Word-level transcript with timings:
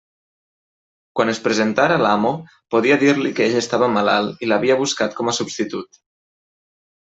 Quan 1.19 1.31
es 1.33 1.41
presentara 1.47 1.99
l'amo, 2.05 2.33
podia 2.77 2.99
dir-li 3.05 3.35
que 3.43 3.47
ell 3.51 3.61
estava 3.61 3.93
malalt 4.01 4.45
i 4.49 4.53
l'havia 4.53 4.81
buscat 4.83 5.17
com 5.23 5.33
a 5.35 5.39
substitut. 5.43 6.05